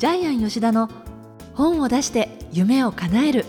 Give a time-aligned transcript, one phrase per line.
[0.00, 0.88] ジャイアン吉田の
[1.52, 3.44] 本を出して夢を叶える。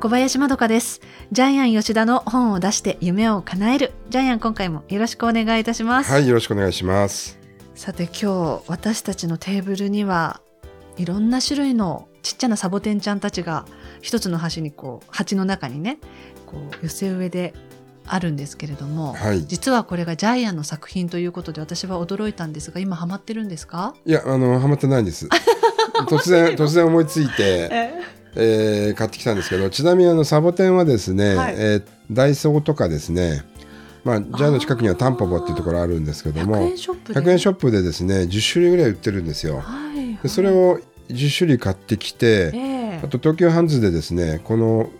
[0.00, 1.00] 小林まどかです。
[1.30, 3.92] ジャイアン吉田の本を出して夢を叶える。
[4.08, 6.10] ジャイアン今回もよろしくお願いいたします。
[6.10, 7.38] はいよろしくお願いします。
[7.76, 10.40] さて今日私たちのテーブルには
[10.96, 13.66] いろんな種類のちっちゃなサボテンちゃんたちが
[14.00, 16.00] 一つの鉢にこう鉢の中にね
[16.44, 17.54] こう寄せ植えで
[18.06, 19.44] あるんですけれども、はい。
[19.46, 23.94] 実はこれがジャイアンの作品ということで私は驚いたんですが今ハマってるんですか？
[24.04, 25.28] いやあのハマってないんです。
[26.08, 27.68] 突然突然思いついて、
[28.34, 31.54] えー買ってきたんですけどちなみにあのサボテンはですね、はい。
[31.56, 33.42] えーダイソーとかですね
[34.04, 39.60] まあジャイの近くにはタンポポっていうところあるんですけど100も円ショップで100円ショップでですね10種類ぐらい売ってるんですよ。
[39.60, 40.16] はい。
[40.22, 40.78] でそれを
[41.08, 43.00] 10種類買ってきて、ええ。
[43.04, 44.90] あと東急ハンズでですねこの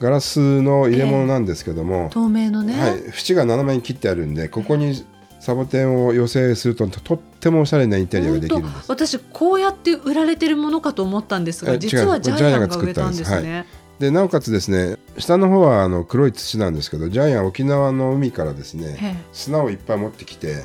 [0.00, 5.04] ガラスの入れ物なんですけども、透明のね、はい、縁が斜めに切ってあるんでここに
[5.40, 8.90] サボテンを寄せするととってもおしゃれなインテリアができるんです。
[8.90, 13.66] 私こうやって売られてるものかと思ったんですがえ実はジャイアンが植えたんったんですね。
[13.98, 19.16] でなおかつですね下の方はあの黒い土なんですけどジャイアン沖縄の海からですねええ。
[19.32, 20.64] 砂をいっぱい持ってきて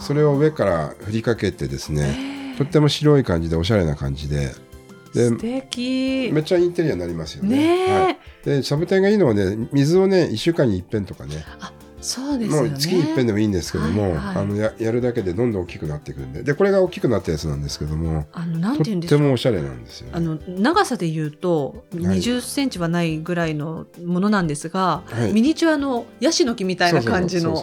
[0.00, 2.58] それを上から振りかけてですねええ。
[2.58, 4.52] とっても白い感じでおしゃれな感じで
[5.14, 6.30] で素敵。
[6.32, 7.56] めっちゃインテリアになりますよね。
[7.56, 11.44] ねえ、はい、でサボテンがいいのはね水をね1週間に一遍とかね。
[12.00, 12.68] そうですよね。
[12.68, 14.36] もう月に一遍でもいいんですけども、はいはい。
[14.36, 16.42] あのややるだけでどんどん大きくなっていくんで。
[16.42, 19.18] でこれが大きくなったやつなんですけどもあのなんて言うんですか？
[19.18, 21.96] てもおしゃれなんですよ、ね、あの長さで言うとい。
[21.96, 25.32] 20センチはないぐらいのものなんですが、はい。
[25.32, 27.54] ミニチュアのヤシの木みたいな感じの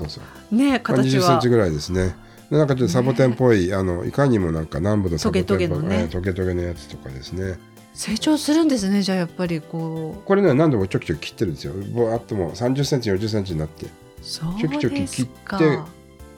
[0.49, 2.07] ねまあ形20センはチぐらいですね。
[2.07, 2.13] で
[2.57, 7.57] なんかちょっとサボテンっぽい、あのいかにもなんか南部のサボテンっぽいトゲトゲのねえートゲトゲのやつとかですね。
[7.93, 11.73] 成長するんですねじゃあやっぱりここれね何度もちょきちょき切ってるんですよ。
[11.93, 13.87] ぼあっても30センチ40センチになって。
[14.21, 15.05] ちょきちょき。
[15.05, 15.25] 切っ
[15.57, 15.79] て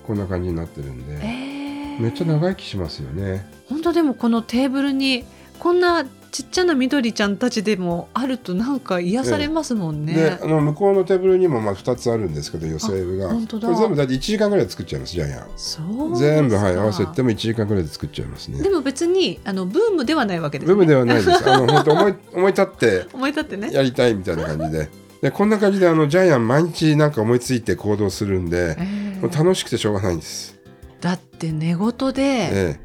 [0.06, 1.54] こんな感じになってるんで、えー
[2.00, 3.46] めっちゃ長生きしますよね。
[3.70, 5.26] 本当でもこのテーブルに
[5.60, 10.16] こんなちっちゃな緑ちゃんたちでもあるとなんか癒されますもんね。
[10.16, 13.30] であの向こうのテーブルにもまあ2つあるんですけど寄せ植えが。
[13.30, 15.48] これ全部大体1時間ぐらいで作っちゃいますジャイアン。
[15.56, 18.64] そう全部はい合わせても1時間ぐらいで作っちゃいますね。
[18.64, 20.74] でも別にあのブームではないわけですね。
[20.74, 21.48] 部分ではないです。
[21.48, 23.70] あの 本当思い思い立って思い立ってね。
[23.72, 24.90] やりたいみたいな感じで。
[25.22, 29.38] でこんな感じであのジャイアン毎日なんか思いついて行動するんで、えー。
[29.38, 30.60] 楽しくてしょうがないんです、
[31.00, 32.80] だって寝言で、え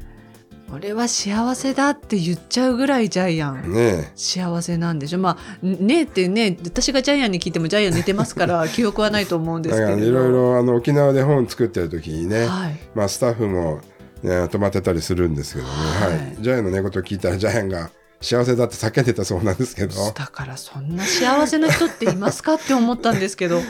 [0.73, 3.63] 俺は幸せだって言っちゃうぐらいジャイアン。
[3.75, 3.97] え。
[3.97, 5.19] ね幸せなんでしょ。
[5.19, 9.97] まあねえってね私がジャイアンに聞いてもジャイアン寝てますから 記憶はないと思うんえですけれど。
[9.97, 13.81] いろいろあの沖縄で本作ってる時にね、はい、まあ、スタッフも、
[14.23, 16.11] ね、泊まってたりするんですけどね、はい。
[16.11, 16.37] はい。
[16.39, 17.89] ジャイアンの寝言を聞いたらジャイアンが
[18.21, 19.95] 幸せだって叫んでたそうなんですけど。
[20.11, 23.61] だからそんな幸せな人っていますかって思ったんですけど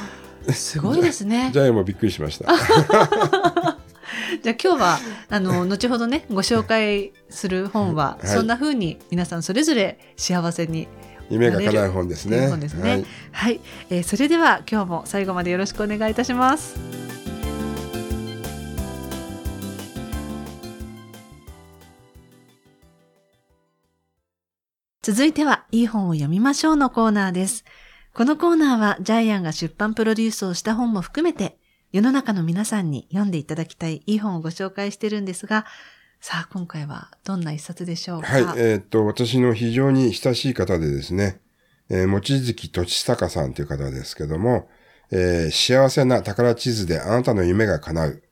[0.52, 1.52] すごいですね。
[1.54, 2.52] ジャイアンもびっくりしました。
[4.44, 8.28] じゃあ今日はあの後ほどねご紹介する本は、はい。
[8.28, 10.88] そんな風に皆さんそれぞれ幸せに
[11.30, 12.48] 夢が叶う本ですね。
[12.48, 12.90] 本ですね。
[12.90, 13.06] はい。
[13.32, 16.80] はい、えーそれでは今日も最後までよろしくお願いいたします。
[25.02, 27.64] 続いてはいい本を読みましょうのコーナーです。
[28.14, 31.58] このコーナーはジャイアンが出版プロデュースをした本も含めて
[31.92, 35.66] 世の中の皆さんに読んでいただきたいいい本をご紹介してるんですが
[36.22, 38.28] さあ今回はどんな一冊でしょうか？
[38.28, 41.40] はい、えーっと、私の非常に親しい方でですね、
[41.90, 44.68] えー、望月俊孝さんという方ですけども、
[45.12, 48.24] えー幸せな宝地図であなたの夢が叶う。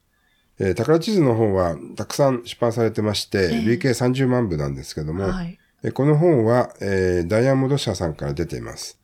[0.59, 8.99] えー宝地図の本はたくさん出版されてまして、ええ累計30万部なんですけども、はいえーこの本は、えーダイヤモンド社さんから出ています。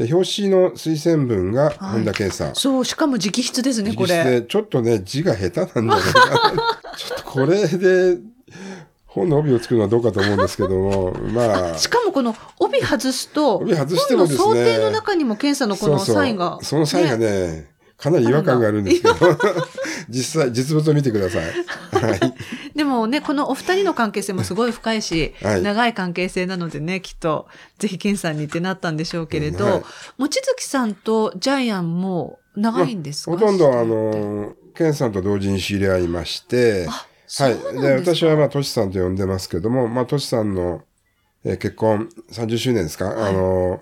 [0.00, 2.54] で表紙の推薦文が本田健さん。
[2.54, 6.80] そうしかも直筆ですねこれちょっとね、字が下手なんじゃないかな。
[6.96, 8.18] ちょっとこれで
[9.06, 16.58] 本の帯を作るのはどうかと思うんですけども、まあ、しかもこの帯外すと、帯外してもですね本の想定の中にも検査のこのサインが。
[16.62, 17.68] そのサインがね、
[18.00, 19.14] かなり違和感があるんですけど、
[20.08, 21.42] 実際、実物を見てください。
[21.42, 22.34] はい。
[22.74, 25.62] でもね、このお二人の関係性もすごい深いし、はい。
[25.62, 27.46] 長い関係性なのでね、きっと、
[27.78, 29.82] ぜひ検査にってなったんでしょうけれど、はい。
[30.18, 37.80] 望月さんとジャイアンも長いんですか、ほとんど、あの、ケンさんと同時に知り合いまして、はい。
[37.80, 37.94] で。
[37.94, 40.82] 私はまあ、トシさんと呼んでますけども、まあ、トシさんの、
[41.44, 43.30] えー結婚30周年ですか、はい。
[43.30, 43.80] あの、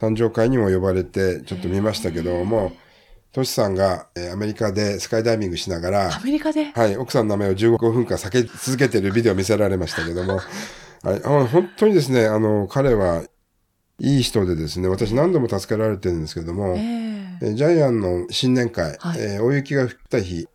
[0.00, 2.72] 誕生会にも呼ばれて、ちょっと見ましたけども、
[3.32, 6.72] トシさんが、えーアメリカでスカイダイビングしながらア、メリカで？
[6.72, 10.40] はい、奥さんの名前を15分間避け続けてるビデオを見せられましたけども、
[11.02, 13.22] はい、あの本当にですね、あの、彼は
[13.98, 20.46] いい人でですね、私何度も助けられてるんですけども、えええージャイアンの新年会、はいえー大雪が降った日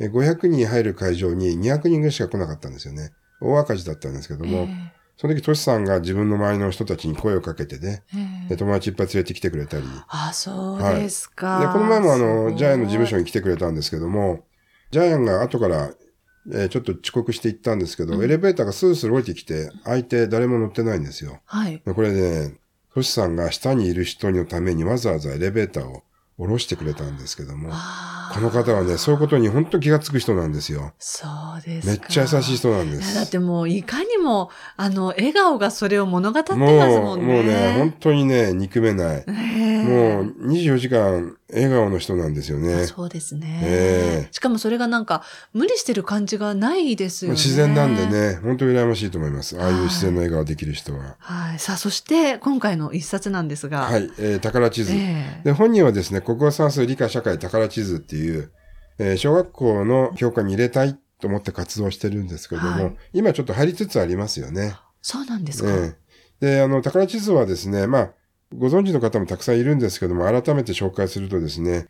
[0.00, 3.10] え500人入る会場に200人ぐらいしか来なかったんですよね。
[3.40, 8.04] 大赤字だったんですけども、えその時トシさんが自分の周りの人たちに声をかけてね、
[8.48, 11.60] で友達いっぱい連れてきてくれたり、あ、そうですか。
[11.60, 14.46] で、この前もあの、ジャイアンの事務所に来てくれたんですけども、
[14.90, 15.90] ジャイアンが後から、
[16.54, 21.40] えーちょっと遅刻して行ったんですけど、うんエレベーターがスースー降りてきて、空いて誰も乗ってないんですよ。
[21.44, 21.82] はい。
[21.84, 22.54] でこれね、
[22.94, 26.02] トシさんが下にいる人のためにわざわざエレベーターを
[26.40, 27.70] 下ろしてくれたんですけども、
[28.32, 30.92] この方はね、そういうことに本当気がつく人なんですよ。
[30.98, 31.26] そ
[31.58, 31.92] うですか。
[31.92, 33.30] めっちゃ優しい人なんでいやだっす。
[33.30, 37.34] てもう、いかにも、あの、笑顔がそれを物語ってますもう、もんね。
[37.34, 39.24] もうね、本当にね、憎めない。
[39.84, 42.84] もう24時間笑顔の人なんですよね。
[42.84, 45.22] そうですね、ええしかもそれがなんか、
[45.52, 47.36] 無理してる感じがないですよね。
[47.36, 48.06] 自然なんで。
[48.06, 49.60] ね、本当に羨ましいと思います。
[49.60, 51.16] ああいう自然の笑顔できる人は。
[51.18, 51.58] はい。
[51.58, 53.82] さあ、そして、今回の一冊なんですが。。
[53.82, 54.92] はいい、えー宝地図。
[54.92, 58.50] ええで、本人はですね、国語算数理科社会宝地図っていう、
[58.98, 64.74] えー小学校の教科に入れたいと思って活動してるんですけれども、はい今ちょっと入りつつありますよね。
[65.02, 65.70] そうなんですか。
[65.70, 66.10] ええ
[66.40, 68.10] で、あの、宝地図はですね、まあ、
[68.54, 71.86] ご存知の方もたくさんいるんですけども、改めて紹介するとですね、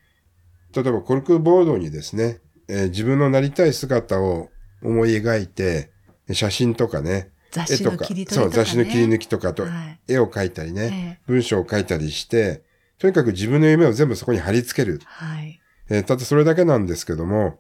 [0.75, 4.51] 例えばコルクボードにですね、えー自分のなりたい姿を
[4.83, 5.91] 思い描いて、
[6.33, 8.53] 写真とかね、雑誌の絵とか、切り取りとか、ね。
[8.55, 10.01] そう、雑誌の切り抜きとかと、はい。
[10.13, 12.63] 絵を描いたりね、ええ文章を書いたりして、
[12.99, 15.01] とにかく自分の夢を全部そこに貼り付ける。
[15.05, 15.61] はい。
[15.89, 17.59] えーただそれだけなんですけども、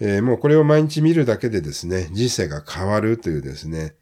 [0.00, 3.94] えーもうこれを毎日見るだけでですね、人生が変わるというですね、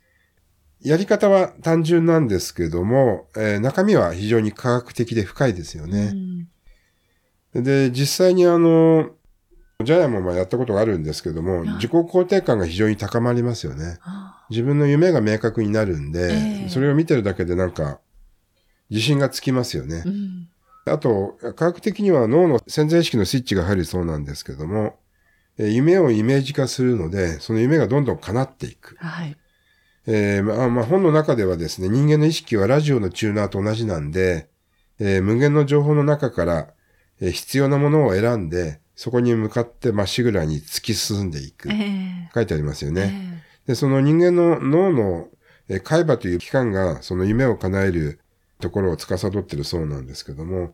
[0.83, 6.11] やり方は単純なんですけども、えー中身は非常に科学的で深いですようね。
[6.11, 6.49] ん
[7.55, 9.11] で、実際にあの、
[9.85, 13.99] ジャイアンもまあやったことがあるんですけどもはい、自己肯定感が非常に高まりますよね。
[14.03, 18.01] あ自分の夢が明確になるんで、ええそれを見てるだけでなんか、
[18.91, 20.03] 自信がつきますよね。
[20.07, 20.49] うん。
[20.87, 24.97] あと、科学的には脳の潜在意識のスイッチが入るそうなんですけども、
[25.59, 28.97] えー夢をイメージ化するので、その夢がどんどん叶っていく。
[28.99, 29.37] はい。
[30.11, 34.49] えーまあ、まあ、本の中ではですね、人間の意識はラジオのチューナーと同じなんで、
[34.99, 36.69] えー無限の情報の中から、
[37.21, 41.75] えー必要なものを選んで、そこに向かってまっしぐらに突き進んでいくえ。
[41.75, 43.43] え書いてありますよね。
[43.67, 45.29] えで、その人間の脳の、
[45.69, 48.21] えー海馬という器官がその夢を叶える
[48.61, 50.73] ところを司っているそうなんですけども、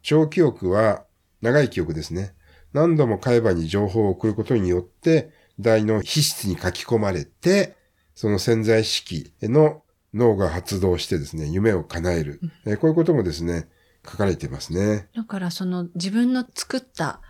[0.00, 1.04] 長記憶は
[1.42, 2.34] 長い記憶ですね。
[2.72, 5.30] 何度も海馬に情報を送ることによって、
[5.60, 7.76] 大脳皮質に書き込まれて、
[8.14, 9.82] その潜在意識の
[10.14, 12.40] 脳が発動してですね、夢を叶える。
[12.66, 13.68] えーこういうこともですね、
[14.04, 15.08] 書かれていますね。
[15.14, 17.20] だからその自分の作った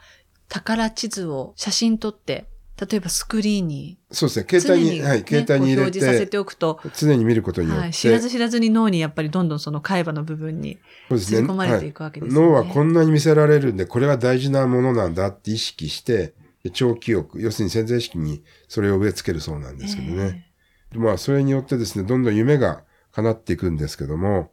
[0.49, 2.47] 宝地図を写真撮って、
[2.81, 12.49] 例えばスクリーンにそうですね、携帯に、常はい、携帯に入れこう表示させて、ておくと、常に見ることによって、はい、知らず知らずに脳にやっぱりどんどんその海馬の部分にそうです吸い込まれていくわけですよね。
[12.49, 16.35] 脳はこんなに見せられるんで、これは大事なものなんだって意識して、
[16.73, 20.52] 長記憶、要するに潜在意識にそれを植え付けるそうなんですけどね。
[20.95, 24.51] まあ、それによってですね、どんどん夢が叶っていくんですけども、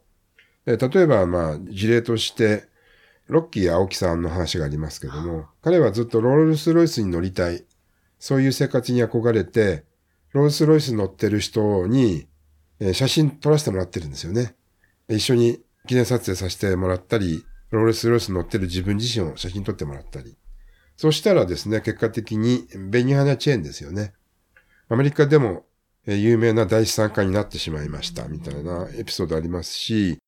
[0.66, 2.68] 例えば、まあ、事例として、
[3.28, 7.64] ロッキー青木さんの話がありますけども、彼はずっとロールスロイスに乗りたい。
[8.18, 9.84] そういう生活に憧れて、
[10.32, 12.26] ロールスロイス乗ってる人に、
[12.80, 14.54] え写真撮らせてもらってるんですよね。
[15.08, 20.36] 一緒に記念撮影させてもらったり、ロールスロイス乗ってる自分自身を写真撮ってもらったり。
[20.96, 24.12] そしたらですね、結果的にベニハナチェーンですよね。
[24.88, 25.64] アメリカでも
[26.18, 30.18] 有名な第一参加になってしまいました、みたいなエピソードありますし、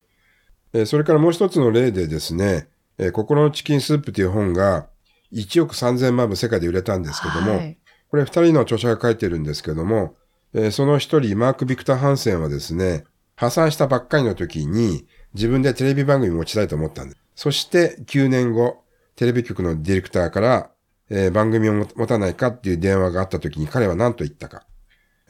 [0.73, 4.87] えーそれからもう一つの例でですね、えー心のチキンスープという本が
[5.31, 7.77] 1億3000万部世界で売れたんですけども、はい
[8.09, 10.15] これ二人の著者が書いてるんですけども、
[10.53, 17.21] えーその一人、マーク・ビクター・ハンセンはですね、破産したばっかりの時に自分でテレビ番組持ちたいと思ったんです。
[17.35, 18.83] そして9年後、
[19.15, 20.69] テレビ局のディレクターから、
[21.09, 24.63] えー番組を持持たないかっていう電話があった時に彼は何と言ったか。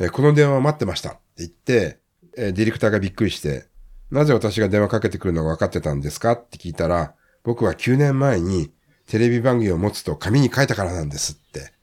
[0.03, 1.99] えーこの電話を待ってましたって言って、
[2.37, 3.65] えーディレクターがびっくりして、
[4.11, 6.33] なぜ私が電話かけてくるのが分かってたんですか？
[6.33, 8.71] って聞いたら、僕は9年前に
[9.07, 11.73] テレビ番組を持つと紙に書いたからなんですって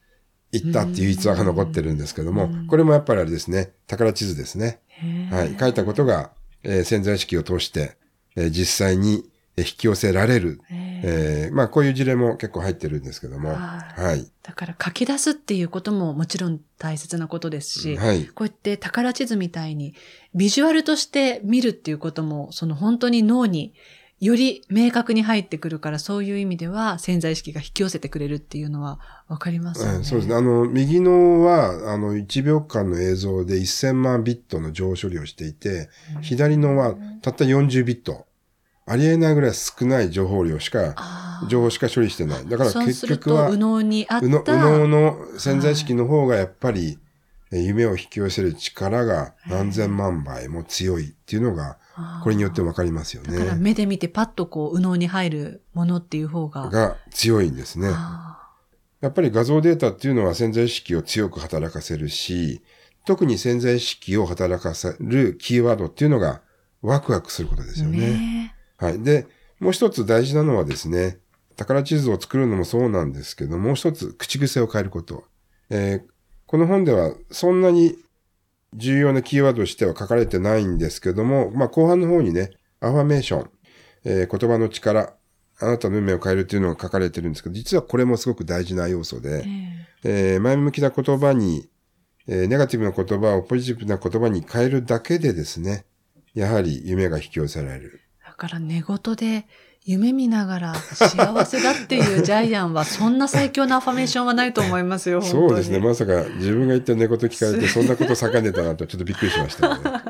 [0.51, 4.79] 言ったっていう逸話が残ってるんですけども、これもやっぱりあれですね、宝地図ですね。
[5.31, 5.55] はい。
[5.59, 6.31] 書いたことが、
[6.63, 7.97] えー潜在意識を通して、
[8.35, 10.61] えー実際にえー引き寄せられる。
[10.69, 13.55] へーえーまあこういう事例も結構入ってるんですけども、は
[13.95, 14.31] はい。
[14.43, 18.25] だから書き出すっていうことももちろん大切なことですし、はい。
[18.27, 19.93] こうやって宝地図みたいに
[20.33, 23.73] ビジュアルとして見るっていうことも、その本当に脳に
[24.21, 29.97] より明確に入ってくるから、そういう意味では潜在意識が引き寄せてくれるっていうのはわかりますよね。
[29.97, 30.35] うんそうですね。
[30.35, 35.89] あの、右のは、あの、1秒間の映像で1000万ビットの情報処理をしていて、
[36.21, 38.27] 左のはたった40ビット。
[38.85, 42.47] ありえないぐらい少ない情報量しかあ情報しか処理してない。
[42.47, 46.99] だから結局は、右脳にあった、右脳の潜在意識の方がやっぱり、
[47.53, 51.77] え夢を引き寄せる力が何千万倍も強いっていうのが、
[52.23, 53.59] これによってわかりますよだからね。
[53.59, 56.69] 目で見てパッとこう、右脳に入るものっていう方が。
[56.69, 57.89] が強いんですね。
[57.91, 58.37] あ
[59.01, 62.61] やっぱり画像データっていうのは潜在意識を強く働かせるし、
[63.05, 66.41] 特に潜在意識を働かせるキーワードっていうのが
[66.83, 67.97] ワクワクすることですーよね。
[67.97, 68.99] ねはい。
[68.99, 69.27] で、
[69.59, 71.19] もう一つ大事なのはですね、
[71.55, 75.23] 宝地図を作るのもそうなんですけど、もう一つ口癖を変えること。
[75.69, 76.11] えー
[76.47, 77.95] この本ではそんなに
[78.73, 83.49] 重要なキーワードとしては書かれてないんですけども、まあ後半の方にね、アファメーション、
[84.03, 85.13] えー言葉の力、
[85.59, 89.45] あなたの運命を変えるっていうのが書かれてるんですけど、実はこれもすごく大事な要素で、
[90.03, 91.69] ええー前向きな言葉に、
[92.27, 95.85] えーネガティブな言葉をポジティブな言葉に変えるだけでですね、
[96.33, 98.01] やはり夢が引き寄せられる。
[98.41, 99.45] だから寝言で
[99.83, 105.21] 夢見ながら幸せだっていう ジャイアンはそんな最強なアファメーションはないと思いますよ。
[105.21, 105.77] そうですね。
[105.79, 109.83] 本まさか自分が言った寝言聞かれて、そんなこと叫んでたなとちょっとびっくりしましたね。
[109.83, 110.01] はい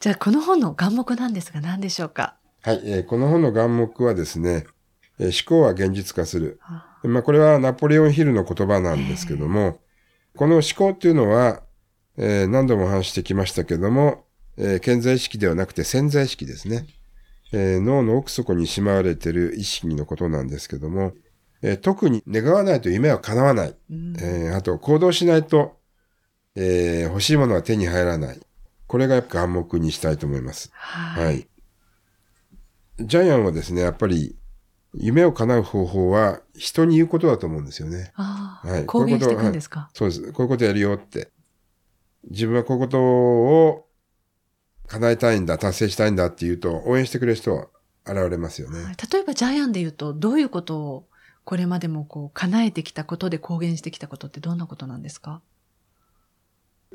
[0.00, 2.36] じゃあこの本の眼目なんですが何でしょうか？
[2.62, 4.64] はい、えーこの本の眼目はですね、
[5.20, 6.58] えー思考は現実化する。
[6.62, 9.78] あまあ、これはナポレオンヒルの言葉なんですけども、
[10.36, 11.62] この思考っていうのは、
[12.16, 14.24] えー何度も話してきましたけども、
[14.56, 16.86] えー潜在意識ではなくて潜在意識ですね。
[17.52, 21.12] えー脳の奥底にしまわれている意識のことなんですけども、
[21.62, 23.76] えー特に願わないと夢は叶わない。
[23.90, 25.78] うんえーあと、行動しないと、
[26.54, 28.40] えー欲しいものが手に入らない。
[28.86, 30.70] これがやっぱ眼目にしたいと思います。
[30.72, 31.24] はい。
[31.26, 31.48] はい。
[33.00, 34.36] ジャイアンはですね、やっぱり、
[34.94, 38.12] 夢を叶う方法は人に言うことだと思うんですよね。
[38.14, 40.32] ああ、はい公言していくんですか、そうです。
[40.32, 41.30] こういうことやるよって。
[42.30, 43.86] 自分はこういうことを
[44.88, 47.66] 叶えたいんだ、達成したいんだって言うと、応援してくれる人は
[48.06, 48.82] 現れますよね。
[48.84, 51.08] はい例えばジャイアンで言うとどういうことを
[51.44, 55.42] これまでもこう叶えてきたことで公言してきたことってどんなことなんですか？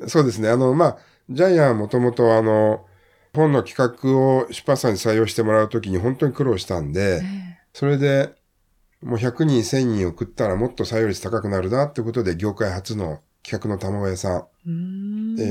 [0.06, 0.48] そうですね。
[0.48, 2.86] あの、まあ、ジャイアンはもともとあの、
[3.34, 8.34] 本の企画を出版社に採用してもらうときに本当に苦労したんで、えそれで、
[9.02, 14.70] もう100人、1000人送ったらもっと採用率高くなるなってことで、業界初の企画の卵屋さん、えう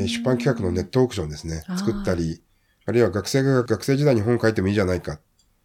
[0.04, 1.64] ー出版企画のネットオークションですね。
[1.78, 2.44] 作ったり、
[2.86, 5.20] あるいは学生が学生時代に本書いてもいいじゃないか、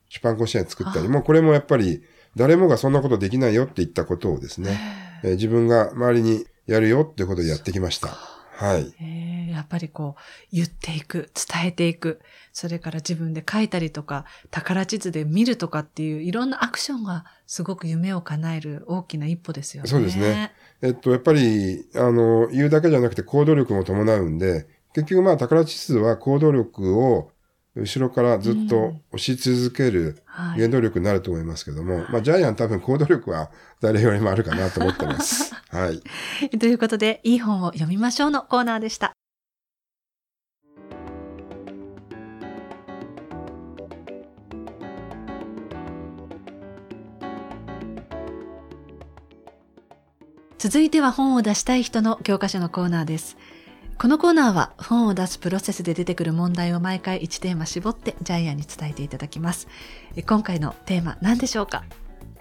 [0.08, 2.02] 出版甲子園作ったり、もうこれもやっぱり
[2.34, 4.78] 誰もがそんなことできないよって言ったことをですね、
[5.22, 8.31] えー自分が周りにやるよってことでやってきました。
[8.62, 8.94] はい。
[9.00, 10.20] ええやっぱりこう、
[10.52, 12.20] 言っていく、伝えていく、
[12.52, 19.88] それから自分で書いたりとか、宝地図で見るとかっていういろんなアクションがすごく夢を叶える大きな一歩ですよね。
[19.88, 20.52] そうですね。
[20.80, 27.31] えっと、やっぱり、あの、言うだけじゃなくて行動力も伴うんで、結局まあ、宝地図は行動力を
[27.74, 30.60] 後ろからずっと押し続けるはい。
[30.60, 33.50] 原動力になると思いますけども、まあ、ジャイアン多分行動力は
[33.80, 35.54] 誰よりもあるかなと思ってます。
[35.70, 36.00] はい。
[36.58, 39.12] ということで、いい本を読みましょうのコーナーでした。
[50.58, 53.36] 続いては本を出したい人の教科書のコーナーです。
[54.02, 59.68] このコーナーは本を出すプロセスで出てくる問題を毎回1テーマ絞ってジャイアンに伝えていただきます。
[60.16, 61.84] え今回のテーマ何でしょうか？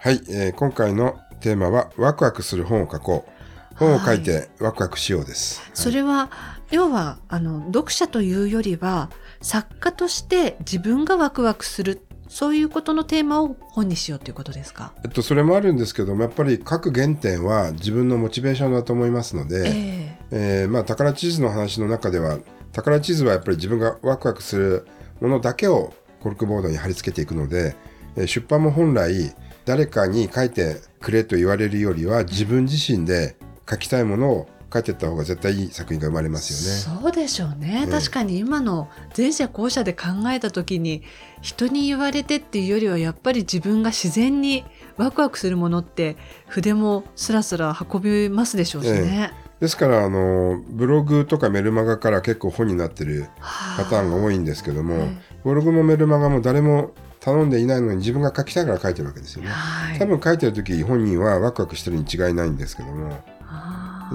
[0.00, 3.76] はい、えー今回のテーマは、ワクワクする本を書こう。
[3.76, 5.70] 本を書いてワクワクしようです。
[5.72, 6.32] それは、
[6.72, 9.08] 要は、あの、読者というよりは、
[9.40, 14.94] 作家として自分がワクワクする、そういうことのテーマを本にしようということですか？
[15.04, 20.18] えっと、それもあるんですけども、やっぱり書く原点は自分のモチベーションだと思いますので、え。
[20.30, 22.38] えーまあ、宝地図の話の中では、
[22.72, 24.86] 宝地図はやっぱり自分がワクワクする
[25.20, 27.76] ものだけをコルクボードに貼り付けていくので、
[28.16, 29.34] えー出版も本来、
[29.66, 33.36] 誰かに書いてくれと言われるよりは、自分自身で
[33.68, 37.02] 書きたいものを書いていった方が絶対いい作品が生まれえますよね。
[37.02, 41.02] そうでしょうね、ええ確かに今の前者後者で考えた時に
[41.40, 44.64] 人に言われてっていうよりはやっぱり自分が自然に
[44.96, 49.32] ワクワクするものって筆もスラスラ運びますでしょうしね。
[49.60, 53.28] ですから、あの、ブログとかメルマガから結構本になってる
[53.76, 55.08] パターンが多いんですけども、はい
[55.44, 59.50] ブログもメルマガも誰も頼んでいないのに自分が書きたいから書いてるわけですよね。
[59.50, 63.22] はい多分書いてる時本人はワクワクしてるに違いないんですけども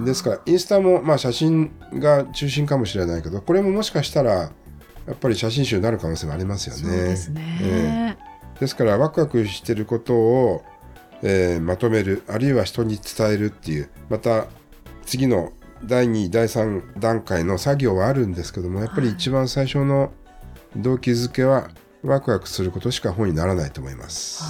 [0.05, 6.81] ですからインスタもまあ写真が中心かもしれないけどこれももしかしたらやっぱり写真集になる可能性もありますよね。
[6.81, 7.59] そうですね。
[7.61, 8.27] ええ
[8.59, 10.63] ですからワクワクしてることを、
[11.21, 14.47] えーまとめるあるいは人に伝えるっていうまた
[15.05, 20.11] 次の第2第3段階の作業はあるんですけどもやっぱり一番最初の
[20.75, 21.69] 動機づけは
[22.03, 24.43] ワクワクすることしか本にならないと思います。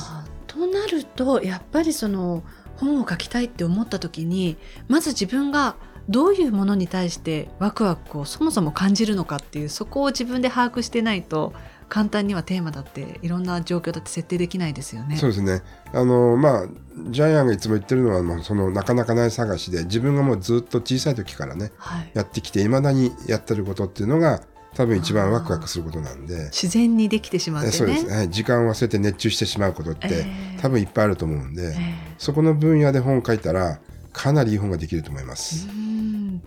[0.46, 2.44] となるとやっぱりその
[2.77, 4.57] 本を書きたいって思った時に
[4.88, 5.75] まず自分が
[6.10, 11.53] どういうものに対してワクワクをそもそも感じるのかっていうそこを自分で把握してないと
[11.89, 15.15] 簡単にはテーマだっていろんな状況だって設定できないですよね。
[15.17, 15.62] そうですね。
[15.93, 16.67] あの、まあ、
[17.10, 24.41] ジャイアンがいつも言ってるのは、まあ、その、なかなかない探しで、自分がもうずっと小さい時からね、はい、やってきて、未だにやってることっていうのが、
[24.77, 27.74] 多分一番ワクワクすることなんで、自然にできてしまってね。
[27.74, 28.15] えそうですね。
[28.15, 33.79] はい時間を忘れて熱中してしまうことって、えー多分いっぱいあると思うんで、えそこの分野で本を書いたら、
[34.13, 35.67] かなりいい本ができると思いまーす。
[35.67, 36.41] うん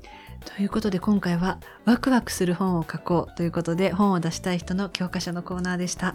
[0.44, 6.14] ということで今回はワクワクする本を書こうということで本を出したい人の教科書のコーナーでした。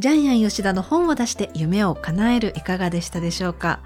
[0.00, 3.80] ジャイアン吉田の本を出して夢を叶えるいかがでしたでしょうか？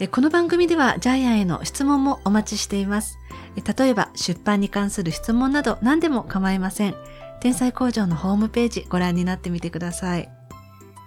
[0.00, 3.18] えこの番組ではジャイアンへの質問もお待ちしています。
[3.54, 6.94] え例えば出版に関する質問など何でも構いません。
[7.40, 10.30] 天才工場のホームページご覧になってみてください。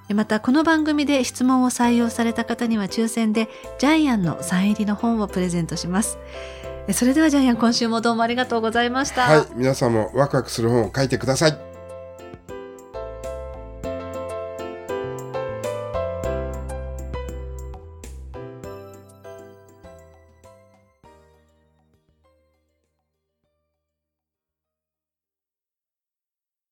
[0.10, 6.20] えまたこの番組で質問を採用された方には抽選でジャイアンのサイン入りの本をプレゼントします。
[6.88, 9.24] えそれではジャイアン今週もどうもありがとうございました。
[9.24, 9.48] はい。
[9.56, 11.69] 皆さんもワクワクする本を書いてください。